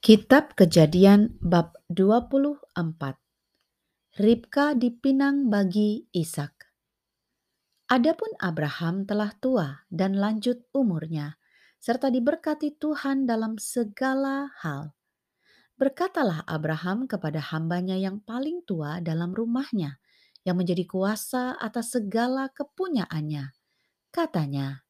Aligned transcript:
Kitab 0.00 0.56
Kejadian 0.56 1.36
bab 1.44 1.76
24 1.92 2.72
Ribka 4.16 4.72
dipinang 4.72 5.52
bagi 5.52 6.08
Ishak. 6.16 6.56
Adapun 7.84 8.32
Abraham 8.40 9.04
telah 9.04 9.28
tua 9.36 9.84
dan 9.92 10.16
lanjut 10.16 10.64
umurnya, 10.72 11.36
serta 11.76 12.08
diberkati 12.08 12.80
Tuhan 12.80 13.28
dalam 13.28 13.60
segala 13.60 14.48
hal. 14.64 14.96
Berkatalah 15.76 16.48
Abraham 16.48 17.04
kepada 17.04 17.52
hambanya 17.52 18.00
yang 18.00 18.24
paling 18.24 18.64
tua 18.64 19.04
dalam 19.04 19.36
rumahnya, 19.36 20.00
yang 20.48 20.56
menjadi 20.56 20.88
kuasa 20.88 21.60
atas 21.60 21.92
segala 21.92 22.48
kepunyaannya. 22.48 23.52
Katanya, 24.08 24.80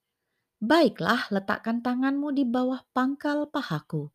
Baiklah 0.63 1.35
letakkan 1.35 1.83
tanganmu 1.83 2.31
di 2.31 2.47
bawah 2.47 2.87
pangkal 2.95 3.51
pahaku, 3.51 4.15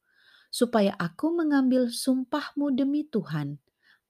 supaya 0.49 0.95
aku 0.97 1.33
mengambil 1.33 1.87
sumpahmu 1.91 2.73
demi 2.73 3.05
Tuhan, 3.07 3.59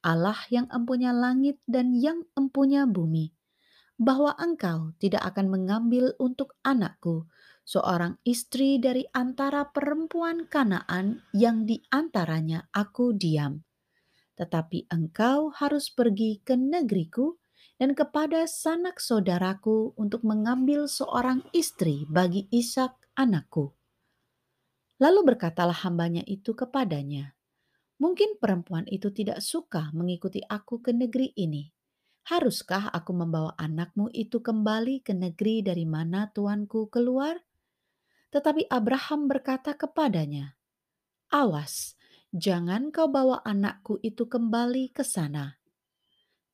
Allah 0.06 0.38
yang 0.54 0.70
empunya 0.70 1.10
langit 1.16 1.58
dan 1.66 1.96
yang 1.98 2.24
empunya 2.38 2.86
bumi, 2.86 3.34
bahwa 3.98 4.36
engkau 4.38 4.94
tidak 5.02 5.24
akan 5.34 5.50
mengambil 5.50 6.14
untuk 6.22 6.54
anakku 6.62 7.26
seorang 7.66 8.22
istri 8.22 8.78
dari 8.78 9.04
antara 9.12 9.66
perempuan 9.74 10.46
Kanaan 10.46 11.26
yang 11.34 11.66
di 11.66 11.82
antaranya 11.90 12.70
aku 12.70 13.18
diam. 13.18 13.66
Tetapi 14.38 14.92
engkau 14.94 15.50
harus 15.58 15.90
pergi 15.90 16.44
ke 16.46 16.54
negeriku 16.54 17.40
dan 17.82 17.98
kepada 17.98 18.48
sanak 18.48 19.02
saudaraku 19.02 19.98
untuk 20.00 20.24
mengambil 20.24 20.88
seorang 20.88 21.44
istri 21.52 22.08
bagi 22.08 22.48
Ishak 22.54 22.96
anakku. 23.20 23.76
Lalu 25.00 25.36
berkatalah 25.36 25.76
hambanya 25.84 26.24
itu 26.24 26.56
kepadanya, 26.56 27.36
Mungkin 27.96 28.36
perempuan 28.44 28.84
itu 28.92 29.08
tidak 29.16 29.40
suka 29.40 29.88
mengikuti 29.96 30.44
aku 30.44 30.84
ke 30.84 30.92
negeri 30.92 31.32
ini. 31.40 31.72
Haruskah 32.28 32.92
aku 32.92 33.16
membawa 33.16 33.56
anakmu 33.56 34.12
itu 34.12 34.44
kembali 34.44 35.00
ke 35.00 35.16
negeri 35.16 35.64
dari 35.64 35.88
mana 35.88 36.28
tuanku 36.28 36.92
keluar? 36.92 37.40
Tetapi 38.36 38.68
Abraham 38.68 39.32
berkata 39.32 39.80
kepadanya, 39.80 40.60
Awas, 41.32 41.96
jangan 42.36 42.92
kau 42.92 43.08
bawa 43.08 43.40
anakku 43.48 44.04
itu 44.04 44.28
kembali 44.28 44.92
ke 44.92 45.08
sana 45.08 45.56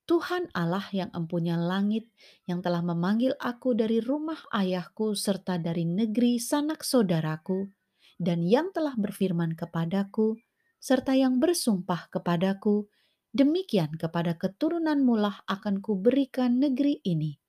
Tuhan 0.06 0.52
Allah 0.52 0.84
yang 0.92 1.08
empunya 1.16 1.56
langit 1.56 2.12
yang 2.44 2.60
telah 2.60 2.84
memanggil 2.84 3.32
aku 3.40 3.72
dari 3.72 4.04
rumah 4.04 4.38
ayahku 4.52 5.16
serta 5.16 5.56
dari 5.56 5.88
negeri 5.88 6.36
sanak 6.36 6.84
saudaraku 6.84 7.81
dan 8.22 8.46
yang 8.46 8.70
telah 8.70 8.94
berfirman 8.94 9.58
kepadaku 9.58 10.38
serta 10.78 11.18
yang 11.18 11.42
bersumpah 11.42 12.14
kepadaku 12.14 12.86
demikian 13.34 13.98
kepada 13.98 14.38
keturunanmu 14.38 15.18
lah 15.18 15.42
akan 15.50 15.82
kuberikan 15.82 16.62
negeri 16.62 17.02
ini. 17.02 17.42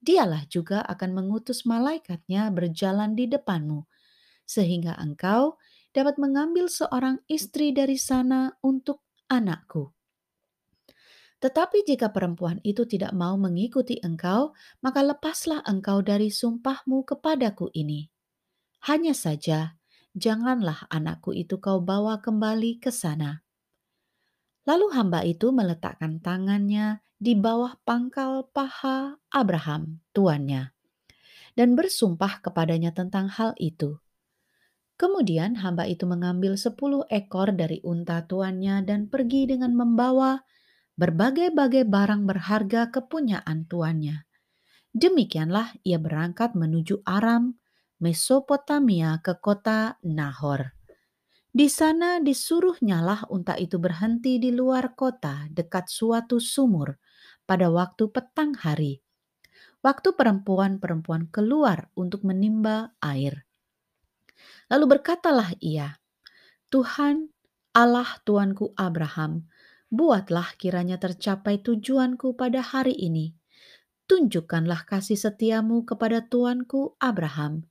Dialah 0.00 0.48
juga 0.48 0.80
akan 0.88 1.12
mengutus 1.12 1.68
malaikatnya 1.68 2.48
berjalan 2.48 3.12
di 3.12 3.28
depanmu 3.28 3.84
sehingga 4.48 4.96
engkau 4.96 5.60
dapat 5.92 6.16
mengambil 6.16 6.68
seorang 6.68 7.20
istri 7.28 7.72
dari 7.76 8.00
sana 8.00 8.56
untuk 8.64 9.04
anakku 9.28 9.92
tetapi 11.44 11.84
jika 11.84 12.08
perempuan 12.08 12.56
itu 12.64 12.88
tidak 12.88 13.12
mau 13.12 13.36
mengikuti 13.36 14.00
engkau, 14.00 14.56
maka 14.80 15.04
lepaslah 15.04 15.60
engkau 15.68 16.00
dari 16.00 16.32
sumpahmu 16.32 17.04
kepadaku 17.04 17.68
ini. 17.76 18.13
Hanya 18.84 19.16
saja, 19.16 19.80
janganlah 20.12 20.84
anakku 20.92 21.32
itu 21.32 21.56
kau 21.56 21.80
bawa 21.80 22.20
kembali 22.20 22.84
ke 22.84 22.92
sana. 22.92 23.40
Lalu 24.68 24.92
hamba 24.92 25.24
itu 25.24 25.56
meletakkan 25.56 26.20
tangannya 26.20 27.00
di 27.16 27.32
bawah 27.32 27.80
pangkal 27.88 28.44
paha 28.52 29.16
Abraham, 29.32 30.04
tuannya, 30.12 30.76
dan 31.56 31.72
bersumpah 31.72 32.44
kepadanya 32.44 32.92
tentang 32.92 33.32
hal 33.32 33.56
itu. 33.56 34.04
Kemudian 35.00 35.64
hamba 35.64 35.88
itu 35.88 36.04
mengambil 36.04 36.60
sepuluh 36.60 37.08
ekor 37.08 37.56
dari 37.56 37.80
unta 37.88 38.20
tuannya 38.28 38.84
dan 38.84 39.08
pergi 39.08 39.48
dengan 39.48 39.72
membawa 39.72 40.44
berbagai-bagai 41.00 41.88
barang 41.88 42.28
berharga 42.28 42.92
kepunyaan 42.92 43.64
tuannya. 43.64 44.28
Demikianlah 44.92 45.72
ia 45.88 45.96
berangkat 45.96 46.52
menuju 46.52 47.00
Aram, 47.08 47.56
Mesopotamia 48.04 49.24
ke 49.24 49.40
kota 49.40 49.96
Nahor. 50.04 50.76
Di 51.48 51.72
sana 51.72 52.20
disuruhnyalah 52.20 53.32
unta 53.32 53.56
itu 53.56 53.80
berhenti 53.80 54.36
di 54.36 54.52
luar 54.52 54.92
kota 54.92 55.48
dekat 55.48 55.88
suatu 55.88 56.36
sumur 56.36 57.00
pada 57.48 57.72
waktu 57.72 58.12
petang 58.12 58.60
hari. 58.60 59.00
Waktu 59.80 60.20
perempuan-perempuan 60.20 61.32
keluar 61.32 61.88
untuk 61.96 62.28
menimba 62.28 62.92
air. 63.00 63.48
Lalu 64.68 65.00
berkatalah 65.00 65.56
ia, 65.64 65.96
Tuhan 66.68 67.32
Allah 67.72 68.20
Tuanku 68.28 68.76
Abraham, 68.76 69.48
buatlah 69.88 70.60
kiranya 70.60 71.00
tercapai 71.00 71.64
tujuanku 71.64 72.36
pada 72.36 72.60
hari 72.60 72.92
ini. 73.00 73.32
Tunjukkanlah 74.04 74.84
kasih 74.84 75.16
setiamu 75.16 75.88
kepada 75.88 76.20
tuanku 76.20 77.00
Abraham. 77.00 77.64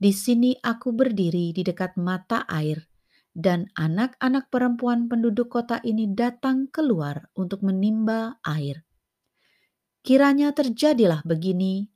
Di 0.00 0.16
sini 0.16 0.56
aku 0.56 0.96
berdiri 0.96 1.52
di 1.52 1.60
dekat 1.60 2.00
mata 2.00 2.48
air, 2.48 2.88
dan 3.36 3.68
anak-anak 3.76 4.48
perempuan 4.48 5.12
penduduk 5.12 5.52
kota 5.52 5.76
ini 5.84 6.08
datang 6.08 6.72
keluar 6.72 7.28
untuk 7.36 7.60
menimba 7.60 8.40
air. 8.40 8.80
Kiranya 10.00 10.56
terjadilah 10.56 11.20
begini, 11.28 11.92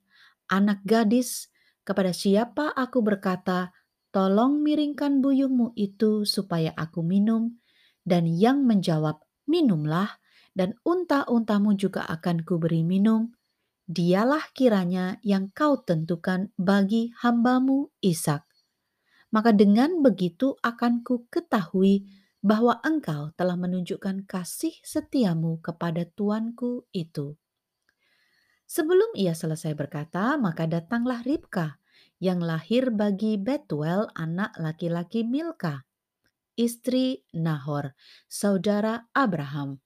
anak 0.52 0.84
gadis, 0.84 1.48
kepada 1.80 2.12
siapa 2.12 2.68
aku 2.76 3.00
berkata, 3.00 3.72
tolong 4.12 4.60
miringkan 4.60 5.24
buyungmu 5.24 5.72
itu 5.72 6.28
supaya 6.28 6.76
aku 6.76 7.00
minum, 7.00 7.56
dan 8.04 8.28
yang 8.28 8.68
menjawab, 8.68 9.24
minumlah, 9.48 10.20
dan 10.52 10.76
unta-untamu 10.84 11.72
juga 11.72 12.04
akan 12.04 12.44
kuberi 12.44 12.84
minum. 12.84 13.32
Dialah 13.84 14.48
kiranya 14.56 15.20
yang 15.20 15.52
kau 15.52 15.80
tentukan 15.84 16.48
bagi 16.56 17.12
hambamu 17.20 17.92
Ishak. 18.00 18.44
Maka 19.28 19.52
dengan 19.52 20.00
begitu 20.00 20.56
akan 20.64 21.04
ku 21.04 21.28
ketahui 21.28 22.08
bahwa 22.40 22.80
engkau 22.80 23.32
telah 23.36 23.56
menunjukkan 23.60 24.24
kasih 24.24 24.72
setiamu 24.80 25.60
kepada 25.60 26.08
tuanku 26.08 26.88
itu. 26.96 27.36
Sebelum 28.64 29.12
ia 29.16 29.36
selesai 29.36 29.76
berkata, 29.76 30.40
maka 30.40 30.64
datanglah 30.64 31.20
Ribka 31.20 31.76
yang 32.22 32.40
lahir 32.40 32.88
bagi 32.88 33.36
Betuel 33.36 34.08
anak 34.16 34.56
laki-laki 34.56 35.26
Milka 35.28 35.84
istri 36.54 37.26
Nahor, 37.34 37.94
saudara 38.30 39.10
Abraham. 39.10 39.82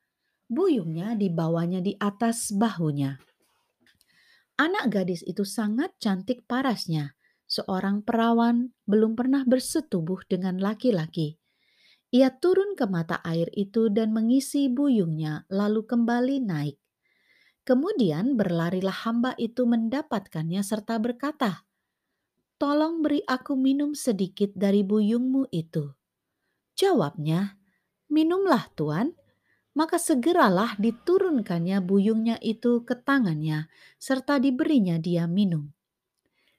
Buyungnya 0.49 1.17
dibawanya 1.17 1.85
di 1.85 1.97
atas 2.01 2.53
bahunya. 2.53 3.21
Anak 4.59 4.91
gadis 4.91 5.23
itu 5.23 5.47
sangat 5.47 5.95
cantik 6.03 6.43
parasnya. 6.51 7.15
Seorang 7.47 8.03
perawan 8.03 8.75
belum 8.91 9.15
pernah 9.15 9.47
bersetubuh 9.47 10.27
dengan 10.27 10.59
laki-laki. 10.59 11.39
Ia 12.11 12.35
turun 12.35 12.75
ke 12.75 12.91
mata 12.91 13.23
air 13.23 13.47
itu 13.55 13.87
dan 13.87 14.11
mengisi 14.11 14.67
buyungnya, 14.67 15.47
lalu 15.47 15.87
kembali 15.87 16.43
naik. 16.43 16.75
Kemudian 17.63 18.35
berlarilah 18.35 19.07
hamba 19.07 19.37
itu 19.39 19.69
mendapatkannya 19.69 20.65
serta 20.65 20.99
berkata, 20.99 21.69
"Tolong 22.59 23.05
beri 23.05 23.23
aku 23.29 23.55
minum 23.55 23.95
sedikit 23.95 24.51
dari 24.57 24.83
buyungmu 24.83 25.55
itu." 25.55 25.93
Jawabnya, 26.75 27.61
minumlah 28.09 28.73
tuan. 28.73 29.18
Maka 29.79 29.95
segeralah 29.95 30.75
diturunkannya 30.75 31.79
buyungnya 31.87 32.35
itu 32.43 32.83
ke 32.83 32.99
tangannya, 32.99 33.71
serta 34.03 34.43
diberinya 34.43 34.99
dia 34.99 35.31
minum. 35.31 35.71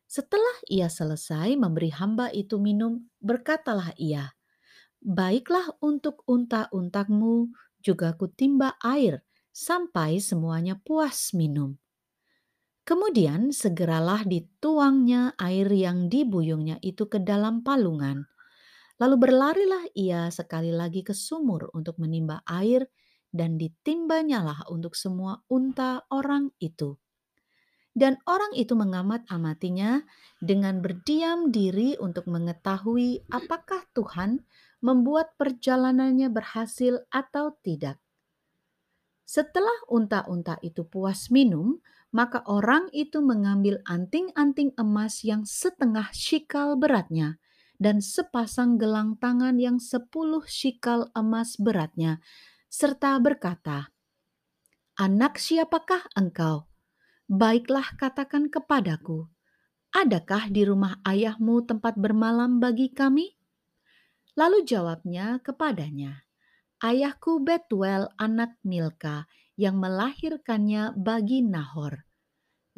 Setelah 0.08 0.56
ia 0.72 0.88
selesai 0.88 1.60
memberi 1.60 1.92
hamba 1.92 2.32
itu 2.32 2.56
minum, 2.64 3.12
berkatalah 3.20 3.92
ia, 4.00 4.32
Baiklah 5.04 5.68
untuk 5.84 6.24
unta-untakmu 6.32 7.52
juga 7.84 8.16
kutimba 8.16 8.80
air, 8.80 9.20
sampai 9.52 10.24
semuanya 10.24 10.80
puas 10.80 11.36
minum. 11.36 11.76
Kemudian 12.88 13.52
segeralah 13.52 14.24
dituangnya 14.24 15.36
air 15.36 15.68
yang 15.68 16.08
dibuyungnya 16.08 16.80
itu 16.80 17.04
ke 17.12 17.20
dalam 17.20 17.68
palungan, 17.68 18.32
Lalu 19.00 19.16
berlarilah 19.16 19.84
ia 19.96 20.28
sekali 20.28 20.76
lagi 20.76 21.08
ke 21.08 21.16
sumur 21.16 21.72
untuk 21.72 21.96
menimba 22.04 22.44
air 22.44 22.84
dan 23.30 23.58
ditimbanyalah 23.58 24.68
untuk 24.70 24.98
semua 24.98 25.42
unta 25.50 26.06
orang 26.10 26.54
itu. 26.58 26.98
Dan 27.94 28.22
orang 28.30 28.54
itu 28.56 28.78
mengamat-amatinya 28.78 30.06
dengan 30.40 30.80
berdiam 30.80 31.50
diri 31.50 31.98
untuk 32.00 32.30
mengetahui 32.30 33.28
apakah 33.34 33.84
Tuhan 33.92 34.46
membuat 34.80 35.36
perjalanannya 35.36 36.32
berhasil 36.32 37.04
atau 37.12 37.58
tidak. 37.60 38.00
Setelah 39.28 39.76
unta-unta 39.92 40.58
itu 40.66 40.88
puas 40.88 41.30
minum, 41.30 41.78
maka 42.10 42.42
orang 42.50 42.90
itu 42.90 43.22
mengambil 43.22 43.78
anting-anting 43.86 44.74
emas 44.80 45.22
yang 45.22 45.46
setengah 45.46 46.10
shikal 46.10 46.74
beratnya 46.74 47.38
dan 47.78 48.02
sepasang 48.02 48.82
gelang 48.82 49.16
tangan 49.22 49.62
yang 49.62 49.78
sepuluh 49.78 50.42
shikal 50.50 51.14
emas 51.14 51.56
beratnya, 51.62 52.18
serta 52.70 53.18
berkata, 53.18 53.90
Anak 55.02 55.42
siapakah 55.42 56.06
engkau? 56.14 56.70
Baiklah 57.26 57.98
katakan 57.98 58.50
kepadaku, 58.50 59.26
adakah 59.94 60.50
di 60.54 60.66
rumah 60.66 61.02
ayahmu 61.02 61.66
tempat 61.66 61.98
bermalam 61.98 62.62
bagi 62.62 62.94
kami? 62.94 63.34
Lalu 64.38 64.66
jawabnya 64.66 65.42
kepadanya, 65.42 66.26
Ayahku 66.80 67.42
Betuel 67.42 68.08
anak 68.16 68.56
Milka 68.62 69.26
yang 69.60 69.82
melahirkannya 69.82 70.96
bagi 70.96 71.44
Nahor. 71.44 72.08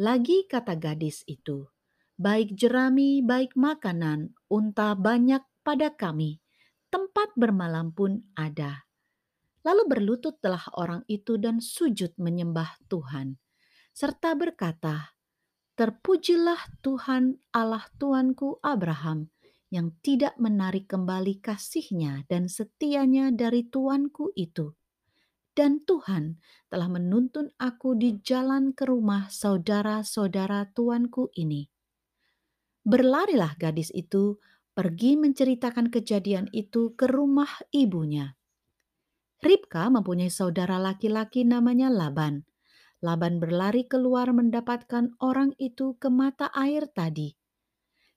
Lagi 0.02 0.50
kata 0.50 0.80
gadis 0.80 1.22
itu, 1.28 1.70
baik 2.18 2.58
jerami, 2.58 3.22
baik 3.22 3.54
makanan, 3.54 4.34
unta 4.50 4.98
banyak 4.98 5.46
pada 5.62 5.94
kami, 5.94 6.42
tempat 6.90 7.30
bermalam 7.38 7.94
pun 7.94 8.26
ada. 8.34 8.90
Lalu 9.62 9.84
berlututlah 9.86 10.74
orang 10.74 11.06
itu 11.06 11.38
dan 11.38 11.62
sujud 11.62 12.18
menyembah 12.18 12.82
Tuhan, 12.90 13.38
serta 13.94 14.34
berkata, 14.34 15.14
Terpujilah 15.78 16.82
Tuhan 16.82 17.38
Allah 17.54 17.86
Tuanku 17.98 18.58
Abraham, 18.62 19.30
yang 19.72 19.96
tidak 20.04 20.36
menarik 20.36 20.86
kembali 20.92 21.40
kasihnya 21.40 22.28
dan 22.28 22.52
setianya 22.52 23.32
dari 23.32 23.66
tuanku 23.66 24.36
itu. 24.36 24.76
Dan 25.52 25.84
Tuhan 25.84 26.40
telah 26.68 26.88
menuntun 26.92 27.52
aku 27.56 27.96
di 27.96 28.20
jalan 28.24 28.76
ke 28.76 28.84
rumah 28.88 29.32
saudara-saudara 29.32 30.72
tuanku 30.76 31.32
ini. 31.40 31.68
Berlarilah 32.84 33.56
gadis 33.60 33.92
itu 33.96 34.40
pergi 34.76 35.20
menceritakan 35.20 35.92
kejadian 35.92 36.48
itu 36.56 36.96
ke 36.96 37.08
rumah 37.08 37.52
ibunya. 37.72 38.36
Ribka 39.42 39.90
mempunyai 39.90 40.30
saudara 40.30 40.78
laki-laki 40.78 41.42
namanya 41.44 41.90
Laban. 41.90 42.46
Laban 43.02 43.42
berlari 43.42 43.90
keluar 43.90 44.30
mendapatkan 44.30 45.18
orang 45.18 45.58
itu 45.58 45.98
ke 45.98 46.08
mata 46.14 46.54
air 46.54 46.86
tadi 46.86 47.34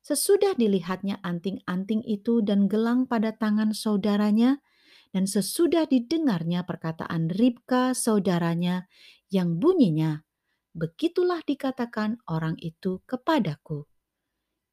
Sesudah 0.05 0.53
dilihatnya 0.53 1.17
anting-anting 1.25 2.05
itu 2.05 2.45
dan 2.45 2.69
gelang 2.69 3.09
pada 3.09 3.33
tangan 3.33 3.73
saudaranya, 3.73 4.61
dan 5.17 5.25
sesudah 5.25 5.89
didengarnya 5.89 6.61
perkataan 6.69 7.33
Ribka 7.33 7.97
saudaranya 7.97 8.85
yang 9.33 9.57
bunyinya, 9.57 10.21
begitulah 10.77 11.41
dikatakan 11.41 12.21
orang 12.29 12.61
itu 12.61 13.01
kepadaku. 13.09 13.89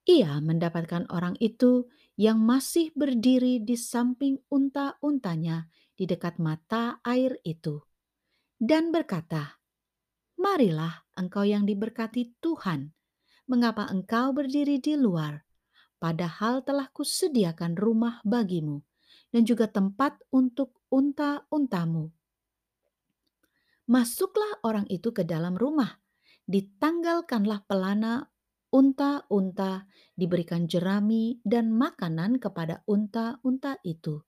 Ia 0.04 0.44
mendapatkan 0.44 1.08
orang 1.08 1.40
itu 1.40 1.88
yang 2.20 2.44
masih 2.44 2.92
berdiri 2.92 3.64
di 3.64 3.80
samping 3.80 4.36
unta-untanya 4.52 5.72
di 6.02 6.10
dekat 6.10 6.42
mata 6.42 6.98
air 7.06 7.38
itu, 7.46 7.78
dan 8.58 8.90
berkata, 8.90 9.62
Marilah 10.42 11.06
engkau 11.14 11.46
yang 11.46 11.70
diberkati 11.70 12.42
Tuhan, 12.42 12.90
mengapa 13.46 13.86
engkau 13.86 14.34
berdiri 14.34 14.82
di 14.82 14.98
luar? 14.98 15.46
Padahal 16.02 16.66
telah 16.66 16.90
kusediakan 16.90 17.78
rumah 17.78 18.18
bagimu 18.26 18.82
dan 19.30 19.46
juga 19.46 19.70
tempat 19.70 20.18
untuk 20.34 20.82
unta-untamu. 20.90 22.10
Masuklah 23.86 24.58
orang 24.66 24.90
itu 24.90 25.14
ke 25.14 25.22
dalam 25.22 25.54
rumah, 25.54 26.02
ditanggalkanlah 26.50 27.62
pelana 27.70 28.26
unta-unta, 28.74 29.86
diberikan 30.18 30.66
jerami 30.66 31.38
dan 31.46 31.70
makanan 31.70 32.42
kepada 32.42 32.82
unta-unta 32.90 33.78
itu. 33.86 34.26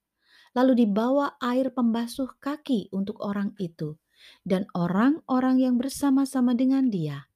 Lalu 0.53 0.85
dibawa 0.85 1.35
air 1.41 1.73
pembasuh 1.73 2.37
kaki 2.37 2.93
untuk 2.93 3.19
orang 3.25 3.57
itu 3.57 3.97
dan 4.45 4.69
orang-orang 4.77 5.59
yang 5.59 5.75
bersama-sama 5.75 6.53
dengan 6.53 6.87
dia 6.87 7.27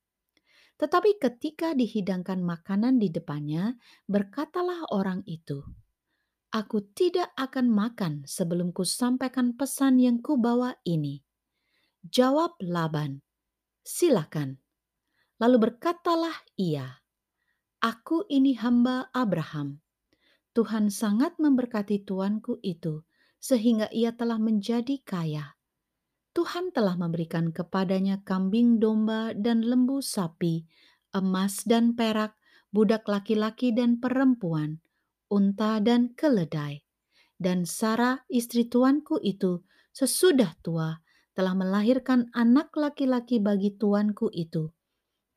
tetapi 0.78 1.18
ketika 1.18 1.74
dihidangkan 1.74 2.38
makanan 2.46 3.02
di 3.02 3.10
depannya, 3.10 3.82
berkatalah 4.06 4.86
orang 4.94 5.26
itu, 5.26 5.66
Aku 6.54 6.80
tidak 6.96 7.34
akan 7.36 7.68
makan 7.68 8.14
sebelum 8.24 8.72
kusampaikan 8.72 9.58
pesan 9.58 10.00
yang 10.00 10.24
kubawa 10.24 10.78
ini. 10.88 11.20
Jawab 12.08 12.56
Laban, 12.64 13.20
silakan. 13.84 14.62
Lalu 15.42 15.58
berkatalah 15.70 16.34
ia, 16.56 17.04
Aku 17.84 18.24
ini 18.32 18.56
hamba 18.56 19.12
Abraham. 19.12 19.82
Tuhan 20.58 20.90
sangat 20.90 21.38
memberkati 21.38 22.02
tuanku 22.02 22.58
itu, 22.66 23.06
sehingga 23.38 23.86
ia 23.94 24.18
telah 24.18 24.42
menjadi 24.42 24.98
kaya 25.06 25.54
Tuhan 26.38 26.70
telah 26.70 26.94
memberikan 26.94 27.50
kepadanya 27.50 28.22
kambing 28.22 28.78
domba 28.78 29.34
dan 29.34 29.66
lembu 29.66 30.06
sapi, 30.06 30.70
emas 31.10 31.66
dan 31.66 31.98
perak, 31.98 32.38
budak 32.70 33.10
laki-laki 33.10 33.74
dan 33.74 33.98
perempuan, 33.98 34.78
unta 35.34 35.82
dan 35.82 36.14
keledai. 36.14 36.86
Dan 37.42 37.66
Sarah 37.66 38.22
istri 38.30 38.70
tuanku 38.70 39.18
itu 39.26 39.66
sesudah 39.98 40.54
tua 40.62 41.02
telah 41.34 41.58
melahirkan 41.58 42.30
anak 42.38 42.70
laki-laki 42.78 43.42
bagi 43.42 43.74
tuanku 43.74 44.30
itu. 44.30 44.70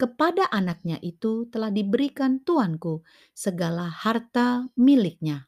Kepada 0.00 0.49
anaknya 0.49 0.97
itu 1.05 1.44
telah 1.52 1.69
diberikan 1.69 2.41
tuanku 2.41 3.05
segala 3.37 3.85
harta 3.85 4.64
miliknya. 4.81 5.44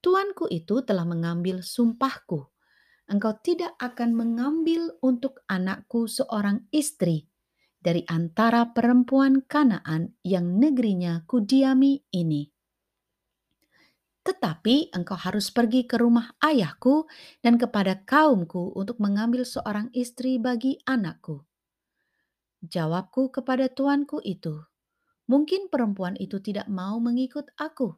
Tuanku 0.00 0.48
itu 0.48 0.80
telah 0.80 1.04
mengambil 1.04 1.60
sumpahku 1.60 2.54
engkau 3.08 3.36
tidak 3.44 3.76
akan 3.80 4.16
mengambil 4.16 4.96
untuk 5.04 5.44
anakku 5.48 6.08
seorang 6.08 6.64
istri 6.72 7.28
dari 7.84 8.00
antara 8.08 8.72
perempuan 8.72 9.44
Kanaan 9.44 10.16
yang 10.24 10.56
negerinya 10.56 11.28
kudiami 11.28 12.00
ini. 12.16 12.48
Tetapi 14.24 14.96
engkau 14.96 15.20
harus 15.20 15.52
pergi 15.52 15.84
ke 15.84 16.00
rumah 16.00 16.32
ayahku 16.40 17.04
dan 17.44 17.60
kepada 17.60 18.00
kaumku 18.08 18.72
untuk 18.72 18.96
mengambil 18.96 19.44
seorang 19.44 19.92
istri 19.92 20.40
bagi 20.40 20.80
anakku. 20.88 21.44
Jawabku 22.64 23.28
kepada 23.28 23.68
tuanku 23.68 24.24
itu, 24.24 24.64
mungkin 25.28 25.68
perempuan 25.68 26.16
itu 26.16 26.40
tidak 26.40 26.64
mau 26.72 26.96
mengikut 26.96 27.52
aku. 27.60 27.92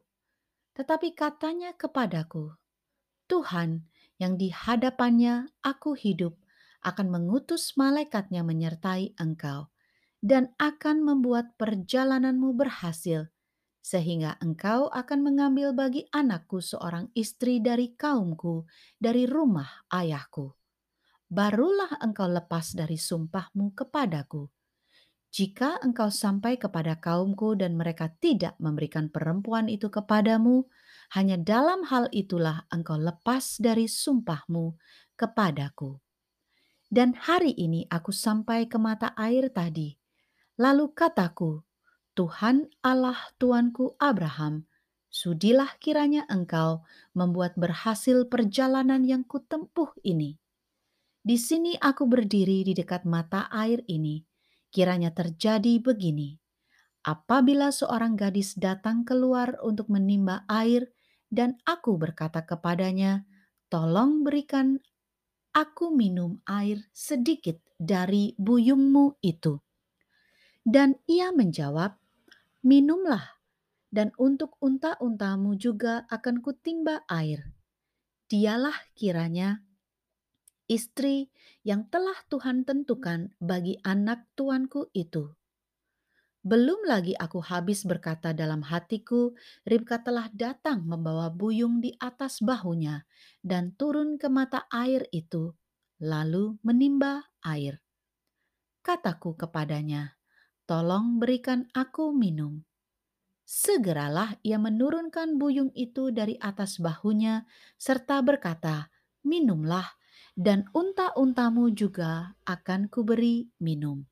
Tetapi 0.75 1.15
katanya 1.15 1.71
kepadaku, 1.71 2.51
Tuhan, 3.31 3.87
yang 4.19 4.35
di 4.35 4.51
hadapannya 4.51 5.47
aku 5.63 5.95
hidup 5.95 6.35
akan 6.83 7.07
mengutus 7.07 7.79
malaikatnya 7.79 8.43
menyertai 8.43 9.15
engkau 9.15 9.71
dan 10.19 10.51
akan 10.59 10.99
membuat 11.07 11.55
perjalananmu 11.55 12.51
berhasil 12.51 13.31
sehingga 13.87 14.35
engkau 14.43 14.91
akan 14.91 15.23
mengambil 15.23 15.71
bagi 15.71 16.11
anakku 16.11 16.59
seorang 16.59 17.07
istri 17.15 17.63
dari 17.63 17.95
kaumku 17.95 18.67
dari 18.99 19.23
rumah 19.23 19.87
ayahku. 19.87 20.51
Barulah 21.31 21.95
engkau 22.03 22.27
lepas 22.27 22.75
dari 22.75 22.99
sumpahmu 22.99 23.71
kepadaku. 23.71 24.56
Jika 25.27 25.83
engkau 25.83 26.07
sampai 26.07 26.55
kepada 26.55 26.97
kaumku 26.97 27.53
dan 27.59 27.75
mereka 27.75 28.09
tidak 28.23 28.55
memberikan 28.57 29.11
perempuan 29.11 29.67
itu 29.67 29.91
kepadamu, 29.91 30.65
hanya 31.13 31.39
dalam 31.39 31.87
hal 31.87 32.07
itulah 32.15 32.67
engkau 32.71 32.99
lepas 32.99 33.59
dari 33.59 33.87
sumpahmu 33.87 34.75
kepadaku. 35.19 35.99
Dan 36.87 37.11
hari 37.15 37.51
ini 37.51 37.83
aku 37.91 38.15
sampai 38.15 38.71
ke 38.71 38.79
mata 38.79 39.11
air 39.19 39.51
tadi. 39.51 39.99
Lalu 40.55 40.95
kataku, 40.95 41.59
Tuhan 42.15 42.71
Allah 42.81 43.19
Tuanku 43.35 43.99
Abraham, 43.99 44.65
sudilah 45.11 45.69
kiranya 45.83 46.23
engkau 46.31 46.81
membuat 47.11 47.59
berhasil 47.59 48.25
perjalanan 48.25 49.03
yang 49.03 49.27
kutempuh 49.27 49.91
ini. 50.01 50.39
Di 51.21 51.35
sini 51.35 51.75
aku 51.75 52.07
berdiri 52.07 52.63
di 52.63 52.71
dekat 52.71 53.03
mata 53.03 53.51
air 53.51 53.83
ini, 53.91 54.23
kiranya 54.73 55.11
terjadi 55.15 55.79
begini. 55.81 56.37
Apabila 57.07 57.71
seorang 57.71 58.19
gadis 58.19 58.57
datang 58.59 59.07
keluar 59.07 59.55
untuk 59.63 59.87
menimba 59.87 60.43
air 60.51 60.91
dan 61.31 61.55
aku 61.63 61.95
berkata 61.95 62.43
kepadanya, 62.43 63.23
"Tolong 63.71 64.27
berikan 64.27 64.79
aku 65.55 65.91
minum 65.95 66.39
air 66.47 66.83
sedikit 66.91 67.59
dari 67.79 68.35
buyungmu 68.35 69.23
itu." 69.23 69.59
Dan 70.67 70.99
ia 71.07 71.31
menjawab, 71.31 71.95
"Minumlah, 72.67 73.37
dan 73.91 74.11
untuk 74.19 74.59
unta-untamu 74.59 75.55
juga 75.55 76.03
akan 76.11 76.43
kutimba 76.43 77.07
air. 77.07 77.55
Dialah 78.27 78.75
kiranya 78.95 79.63
istri 80.69 81.31
yang 81.63 81.87
telah 81.89 82.15
Tuhan 82.31 82.63
tentukan 82.67 83.33
bagi 83.41 83.79
anak 83.83 84.27
tuanku 84.37 84.91
itu." 84.93 85.33
Belum 86.47 86.79
lagi 86.87 87.11
aku 87.17 87.43
habis 87.43 87.83
berkata 87.83 88.31
dalam 88.31 88.63
hatiku, 88.63 89.35
Ribka 89.67 89.99
telah 89.99 90.31
datang 90.31 90.87
membawa 90.87 91.27
buyung 91.27 91.83
di 91.83 91.91
atas 91.99 92.39
bahunya 92.39 93.03
dan 93.43 93.75
turun 93.75 94.15
ke 94.15 94.31
mata 94.31 94.63
air 94.71 95.03
itu, 95.11 95.51
lalu 95.99 96.55
menimba 96.63 97.27
air. 97.43 97.83
Kataku 98.79 99.35
kepadanya, 99.35 100.15
"Tolong 100.63 101.19
berikan 101.19 101.67
aku 101.75 102.15
minum." 102.15 102.63
Segeralah 103.43 104.39
ia 104.43 104.55
menurunkan 104.59 105.35
buyung 105.35 105.71
itu 105.75 106.15
dari 106.15 106.39
atas 106.39 106.79
bahunya 106.79 107.43
serta 107.75 108.23
berkata, 108.23 108.87
"Minumlah, 109.27 109.87
dan 110.37 110.69
unta-untamu 110.77 111.73
juga 111.73 112.37
akan 112.45 112.93
kuberi 112.93 113.49
minum." 113.57 114.05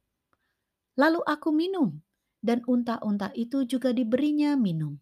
Lalu 0.97 1.21
aku 1.23 1.53
minum 1.53 2.01
dan 2.41 2.65
unta-unta 2.65 3.29
itu 3.37 3.63
juga 3.69 3.93
diberinya 3.93 4.57
minum. 4.57 4.97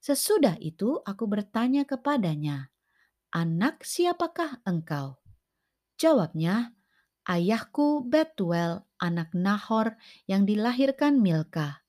Sesudah 0.00 0.56
itu 0.64 0.98
aku 1.04 1.28
bertanya 1.28 1.84
kepadanya, 1.84 2.72
"Anak 3.30 3.84
siapakah 3.84 4.64
engkau?" 4.64 5.20
Jawabnya, 6.00 6.72
"Ayahku 7.28 8.00
Betuel, 8.08 8.80
anak 8.96 9.36
Nahor 9.36 10.00
yang 10.24 10.48
dilahirkan 10.48 11.20
Milka." 11.20 11.84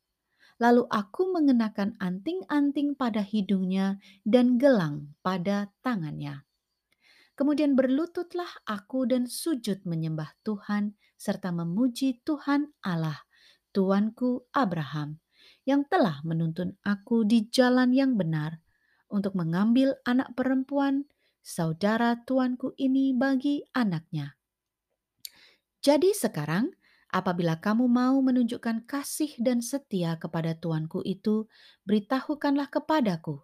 Lalu 0.60 0.86
aku 0.92 1.32
mengenakan 1.32 1.98
anting-anting 1.98 2.94
pada 2.94 3.24
hidungnya 3.26 3.98
dan 4.28 4.62
gelang 4.62 5.18
pada 5.26 5.74
tangannya. 5.82 6.46
Kemudian 7.42 7.74
berlututlah 7.74 8.62
aku 8.70 9.10
dan 9.10 9.26
sujud 9.26 9.82
menyembah 9.90 10.30
Tuhan 10.46 10.94
serta 11.18 11.50
memuji 11.50 12.22
Tuhan 12.22 12.70
Allah 12.86 13.18
tuanku 13.74 14.46
Abraham, 14.54 15.18
yang 15.66 15.82
telah 15.90 16.22
menuntun 16.22 16.78
aku 16.86 17.26
di 17.26 17.50
jalan 17.50 17.98
yang 17.98 18.14
benar 18.14 18.62
untuk 19.10 19.34
mengambil 19.34 19.98
anak 20.06 20.38
perempuan 20.38 21.10
saudara 21.42 22.14
tuanku 22.30 22.78
ini 22.78 23.10
bagi 23.18 23.66
anaknya. 23.74 24.38
Jadi 25.82 26.14
sekarang, 26.14 26.70
apabila 27.10 27.58
kamu 27.58 27.90
mau 27.90 28.22
menunjukkan 28.22 28.86
kasih 28.86 29.34
dan 29.42 29.66
setia 29.66 30.22
kepada 30.22 30.54
tuanku 30.54 31.02
itu, 31.02 31.50
beritahukanlah 31.90 32.70
kepadaku. 32.70 33.42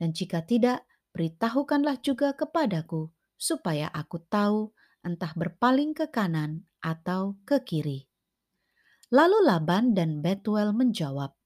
Dan 0.00 0.16
jika 0.16 0.40
tidak, 0.40 0.88
beritahukanlah 1.12 2.00
juga 2.00 2.32
kepadaku, 2.34 3.13
supaya 3.36 3.90
aku 3.90 4.22
tahu 4.26 4.72
entah 5.04 5.32
berpaling 5.36 5.92
ke 5.92 6.08
kanan 6.08 6.64
atau 6.80 7.36
ke 7.44 7.60
kiri. 7.60 8.08
Lalu 9.12 9.44
Laban 9.44 9.92
dan 9.92 10.24
Betuel 10.24 10.72
menjawab, 10.72 11.36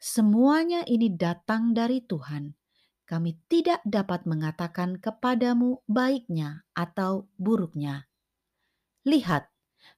"Semuanya 0.00 0.82
ini 0.88 1.12
datang 1.12 1.76
dari 1.76 2.00
Tuhan. 2.02 2.56
Kami 3.06 3.38
tidak 3.46 3.84
dapat 3.86 4.26
mengatakan 4.26 4.98
kepadamu 4.98 5.84
baiknya 5.86 6.66
atau 6.74 7.30
buruknya. 7.38 8.10
Lihat, 9.06 9.46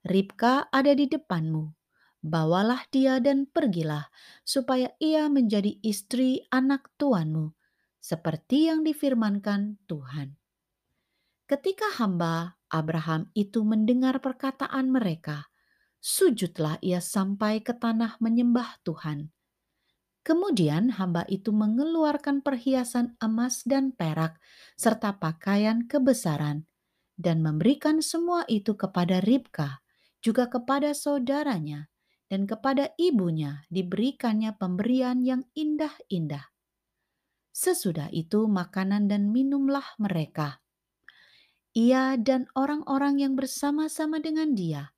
Ribka 0.05 0.69
ada 0.69 0.93
di 0.93 1.09
depanmu. 1.09 1.73
Bawalah 2.21 2.85
dia 2.93 3.23
dan 3.25 3.49
pergilah, 3.49 4.13
supaya 4.45 4.93
ia 5.01 5.33
menjadi 5.33 5.81
istri 5.81 6.45
anak 6.53 6.93
tuanmu, 7.01 7.57
seperti 8.03 8.69
yang 8.69 8.85
difirmankan 8.85 9.81
Tuhan." 9.89 10.37
Ketika 11.49 11.89
hamba 11.97 12.61
Abraham 12.69 13.33
itu 13.33 13.65
mendengar 13.65 14.21
perkataan 14.21 14.93
mereka, 14.93 15.49
sujudlah 15.97 16.77
ia 16.85 17.01
sampai 17.01 17.65
ke 17.65 17.73
tanah 17.73 18.21
menyembah 18.21 18.77
Tuhan. 18.85 19.33
Kemudian 20.21 21.01
hamba 21.01 21.25
itu 21.25 21.49
mengeluarkan 21.57 22.45
perhiasan 22.45 23.17
emas 23.17 23.65
dan 23.65 23.97
perak 23.97 24.37
serta 24.77 25.17
pakaian 25.17 25.89
kebesaran 25.89 26.69
dan 27.17 27.41
memberikan 27.41 28.05
semua 28.05 28.45
itu 28.45 28.77
kepada 28.77 29.25
Ribka, 29.25 29.81
juga 30.21 30.53
kepada 30.53 30.93
saudaranya, 30.93 31.89
dan 32.29 32.45
kepada 32.45 32.93
ibunya 33.01 33.65
diberikannya 33.73 34.53
pemberian 34.53 35.25
yang 35.25 35.49
indah-indah. 35.57 36.53
Sesudah 37.57 38.13
itu 38.13 38.45
makanan 38.45 39.09
dan 39.09 39.33
minumlah 39.33 39.97
mereka. 39.97 40.61
Ia 41.79 42.19
dan 42.19 42.51
orang-orang 42.59 43.23
yang 43.23 43.39
bersama-sama 43.39 44.19
dengan 44.19 44.51
dia 44.51 44.91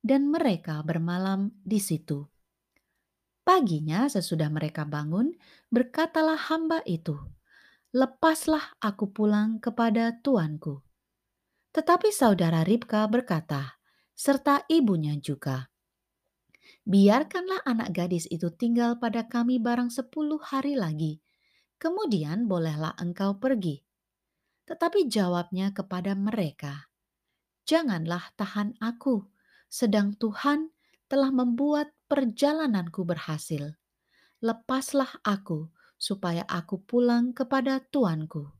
dan 0.00 0.32
mereka 0.32 0.80
bermalam 0.80 1.52
di 1.60 1.76
situ. 1.76 2.24
Paginya 3.44 4.08
sesudah 4.08 4.48
mereka 4.48 4.88
bangun, 4.88 5.36
berkatalah 5.68 6.40
hamba 6.48 6.80
itu, 6.88 7.20
"Lepaslah 7.92 8.80
aku 8.80 9.12
pulang 9.12 9.60
kepada 9.60 10.24
tuanku." 10.24 10.80
Tetapi 11.76 12.08
saudara 12.08 12.64
Ribka 12.64 13.04
berkata, 13.12 13.76
serta 14.16 14.64
ibunya 14.72 15.12
juga, 15.20 15.68
"Biarkanlah 16.88 17.60
anak 17.68 17.92
gadis 17.92 18.24
itu 18.32 18.48
tinggal 18.56 18.96
pada 18.96 19.28
kami 19.28 19.60
barang 19.60 19.92
sepuluh 19.92 20.40
hari 20.40 20.80
lagi, 20.80 21.20
kemudian 21.76 22.48
bolehlah 22.48 22.96
engkau 22.96 23.36
pergi." 23.36 23.91
Tetapi 24.66 25.10
jawabnya 25.10 25.74
kepada 25.74 26.14
mereka, 26.14 26.86
"Janganlah 27.66 28.30
tahan 28.38 28.78
aku, 28.78 29.26
sedang 29.66 30.14
Tuhan 30.14 30.70
telah 31.10 31.34
membuat 31.34 31.90
perjalananku 32.06 33.02
berhasil. 33.02 33.74
Lepaslah 34.38 35.22
aku, 35.26 35.70
supaya 36.02 36.42
aku 36.50 36.82
pulang 36.82 37.30
kepada 37.30 37.78
tuanku. 37.78 38.50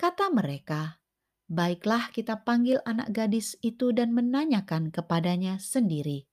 Kata 0.00 0.32
mereka, 0.32 1.00
"Baiklah, 1.48 2.08
kita 2.12 2.44
panggil 2.44 2.80
anak 2.88 3.12
gadis 3.12 3.60
itu 3.60 3.92
dan 3.92 4.16
menanyakan 4.16 4.88
kepadanya 4.88 5.60
sendiri." 5.60 6.24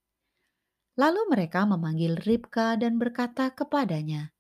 Lalu 0.96 1.22
mereka 1.28 1.66
memanggil 1.66 2.16
Ribka 2.22 2.78
dan 2.78 3.02
berkata 3.02 3.52
kepadanya, 3.52 4.32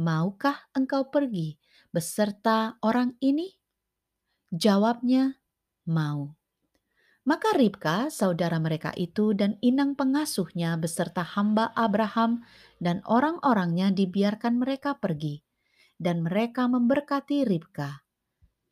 "Maukah 0.00 0.70
engkau 0.72 1.12
pergi 1.12 1.60
beserta 1.96 2.76
orang 2.84 3.16
ini?" 3.24 3.56
Jawabnya, 4.52 5.40
"Mau." 5.88 6.36
Maka 7.26 7.58
Ribka, 7.58 8.06
saudara 8.06 8.62
mereka 8.62 8.94
itu 8.94 9.34
dan 9.34 9.58
inang 9.58 9.98
pengasuhnya 9.98 10.78
beserta 10.78 11.26
hamba 11.26 11.74
Abraham 11.74 12.46
dan 12.78 13.02
orang-orangnya 13.02 13.90
dibiarkan 13.90 14.62
mereka 14.62 14.94
pergi. 14.94 15.42
Dan 15.98 16.22
mereka 16.22 16.70
memberkati 16.70 17.42
Ribka. 17.42 18.06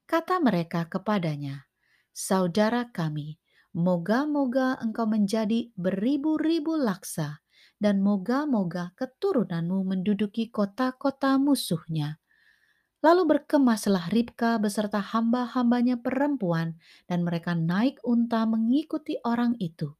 Kata 0.07 0.38
mereka 0.38 0.87
kepadanya, 0.87 1.66
Saudara 2.14 2.95
kami, 2.95 3.43
moga-moga 3.75 4.78
engkau 4.78 5.11
menjadi 5.11 5.75
beribu-ribu 5.75 6.78
laksa, 6.78 7.43
dan 7.83 8.07
moga-moga 8.07 8.95
keturunanmu 8.95 9.83
menduduki 9.83 10.47
kota-kota 10.54 11.43
musuhnya 11.43 12.23
Lalu 13.04 13.37
berkemaslah 13.37 14.08
Ribka 14.08 14.56
beserta 14.56 14.96
hamba-hambanya 14.96 16.00
perempuan 16.00 16.80
dan 17.04 17.20
mereka 17.20 17.52
naik 17.52 18.00
unta 18.00 18.49
mengikuti 18.49 19.20
orang 19.28 19.61
itu. 19.61 19.92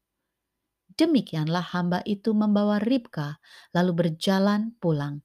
Demikianlah 0.97 1.69
hamba 1.69 2.01
itu 2.01 2.33
membawa 2.33 2.81
Ribka 2.81 3.37
lalu 3.77 3.93
berjalan 3.93 4.73
pulang. 4.81 5.21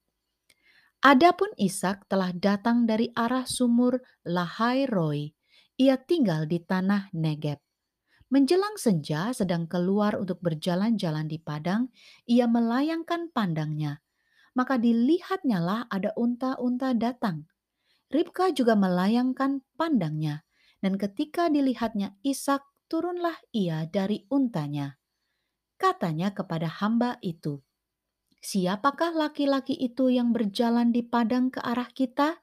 Adapun 1.00 1.56
Ishak 1.56 2.04
telah 2.04 2.36
datang 2.36 2.84
dari 2.84 3.08
arah 3.16 3.48
sumur 3.48 4.04
Lahai 4.28 4.84
Roy. 4.84 5.32
Ia 5.80 5.96
tinggal 5.96 6.44
di 6.44 6.60
tanah 6.60 7.08
Negeb. 7.16 7.64
Menjelang 8.28 8.76
senja 8.76 9.32
sedang 9.32 9.64
keluar 9.64 10.20
untuk 10.20 10.44
berjalan-jalan 10.44 11.24
di 11.24 11.40
padang, 11.40 11.88
ia 12.28 12.44
melayangkan 12.44 13.32
pandangnya. 13.32 14.04
Maka 14.52 14.76
dilihatnyalah 14.76 15.88
ada 15.88 16.12
unta-unta 16.20 16.92
datang 16.92 17.48
Ribka 18.10 18.50
juga 18.50 18.74
melayangkan 18.74 19.62
pandangnya, 19.78 20.42
dan 20.82 20.98
ketika 20.98 21.46
dilihatnya 21.46 22.18
Ishak, 22.26 22.66
turunlah 22.90 23.38
ia 23.54 23.86
dari 23.86 24.26
untanya. 24.26 24.98
Katanya 25.78 26.34
kepada 26.34 26.66
hamba 26.66 27.22
itu, 27.22 27.62
Siapakah 28.40 29.12
laki-laki 29.12 29.76
itu 29.76 30.08
yang 30.08 30.32
berjalan 30.32 30.90
di 30.90 31.04
padang 31.04 31.52
ke 31.52 31.60
arah 31.60 31.92
kita? 31.92 32.40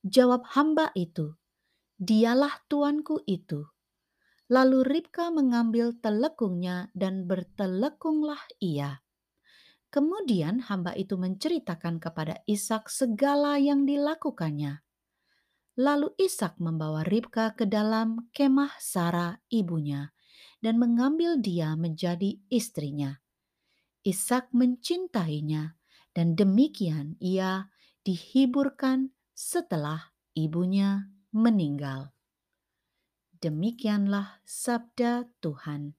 Jawab 0.00 0.48
hamba 0.56 0.90
itu, 0.96 1.36
Dialah 2.00 2.64
tuanku 2.72 3.20
itu. 3.28 3.68
Lalu 4.48 4.80
Ribka 4.82 5.28
mengambil 5.28 5.92
telekungnya 6.00 6.88
dan 6.96 7.28
bertelekunglah 7.28 8.40
ia. 8.64 9.04
Kemudian 9.90 10.70
hamba 10.70 10.94
itu 10.94 11.18
menceritakan 11.18 11.98
kepada 11.98 12.38
Ishak 12.46 12.86
segala 12.86 13.58
yang 13.58 13.82
dilakukannya. 13.82 14.86
Lalu 15.82 16.14
Ishak 16.14 16.62
membawa 16.62 17.02
Ribka 17.02 17.58
ke 17.58 17.66
dalam 17.66 18.30
kemah 18.30 18.78
Sarah 18.78 19.42
ibunya 19.50 20.14
dan 20.62 20.78
mengambil 20.78 21.42
dia 21.42 21.74
menjadi 21.74 22.38
istrinya. 22.46 23.18
Ishak 24.06 24.54
mencintainya 24.54 25.74
dan 26.14 26.38
demikian 26.38 27.18
ia 27.18 27.66
dihiburkan 28.06 29.10
setelah 29.34 30.14
ibunya 30.38 31.10
meninggal. 31.34 32.14
Demikianlah 33.42 34.38
sabda 34.46 35.26
Tuhan. 35.42 35.98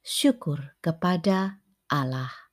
Syukur 0.00 0.80
kepada 0.80 1.60
Allah. 1.92 2.49